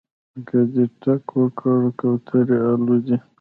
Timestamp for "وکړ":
1.39-1.79